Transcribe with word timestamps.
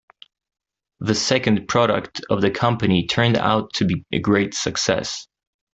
The 1.01 1.13
second 1.13 1.67
product 1.67 2.21
of 2.31 2.41
the 2.41 2.49
company 2.49 3.05
turned 3.05 3.37
out 3.37 3.73
to 3.73 3.85
be 3.85 4.03
a 4.11 4.17
great 4.17 4.55
success. 4.55 5.27